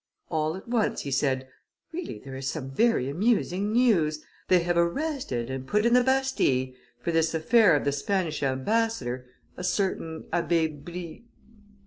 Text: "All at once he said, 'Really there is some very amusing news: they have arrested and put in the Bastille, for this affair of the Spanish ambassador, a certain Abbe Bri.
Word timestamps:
"All 0.31 0.55
at 0.57 0.67
once 0.67 1.01
he 1.01 1.11
said, 1.11 1.47
'Really 1.91 2.17
there 2.17 2.35
is 2.35 2.47
some 2.49 2.71
very 2.71 3.07
amusing 3.07 3.71
news: 3.71 4.25
they 4.47 4.61
have 4.61 4.75
arrested 4.75 5.51
and 5.51 5.67
put 5.67 5.85
in 5.85 5.93
the 5.93 6.03
Bastille, 6.03 6.73
for 6.99 7.11
this 7.11 7.35
affair 7.35 7.75
of 7.75 7.83
the 7.85 7.91
Spanish 7.91 8.41
ambassador, 8.41 9.27
a 9.57 9.63
certain 9.63 10.25
Abbe 10.33 10.69
Bri. 10.69 11.25